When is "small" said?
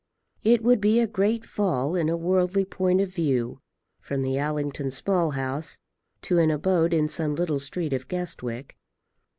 4.89-5.29